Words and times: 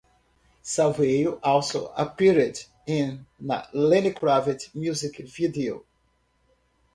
Salvail 0.63 1.39
also 1.43 1.89
appeared 1.89 2.57
in 2.87 3.27
a 3.47 3.65
Lenny 3.71 4.09
Kravitz 4.11 4.73
music 4.73 5.19
video. 5.29 5.85